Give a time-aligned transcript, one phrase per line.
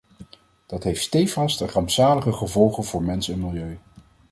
[0.65, 3.77] Dat heeft steevast rampzalige gevolgen voor mens en milieu.